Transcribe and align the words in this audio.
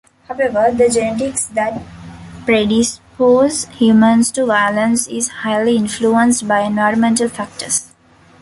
However, 0.27 0.71
the 0.75 0.89
genetics 0.89 1.45
that 1.49 1.79
predispose 2.45 3.65
humans 3.65 4.31
to 4.31 4.47
violence 4.47 5.05
is 5.07 5.27
highly 5.27 5.77
influenced 5.77 6.47
by 6.47 6.61
environmental 6.61 7.29
factors. 7.29 7.93